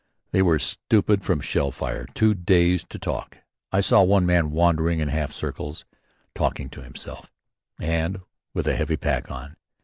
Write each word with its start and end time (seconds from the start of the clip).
They 0.31 0.41
were 0.41 0.57
stupid 0.57 1.23
from 1.23 1.41
shell 1.41 1.69
fire, 1.69 2.07
too 2.15 2.33
dazed 2.33 2.89
to 2.89 2.97
talk. 2.97 3.37
I 3.71 3.81
saw 3.81 4.01
one 4.01 4.25
man 4.25 4.49
wandering 4.49 4.99
in 4.99 5.09
half 5.09 5.31
circles, 5.31 5.85
talking 6.33 6.69
to 6.71 6.81
himself 6.81 7.31
and 7.79 8.21
with 8.51 8.65
a 8.65 8.75
heavy 8.75 8.97
pack 8.97 9.29
on. 9.29 9.57